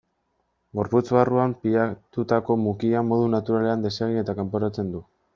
[0.77, 5.03] Gorputz barruan pilatutako mukia modu naturalean desegin eta kanporatzen du.